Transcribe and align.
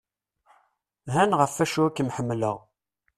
Han 1.15 1.31
ɣef 1.39 1.53
acu 1.63 1.83
i 1.87 1.91
k(m)-ḥemmleɣ. 1.95 2.57